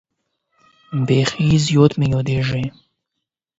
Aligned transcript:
بیخي 1.07 1.49
زیات 1.65 1.93
مې 1.99 2.07
یادېدې. 2.13 2.63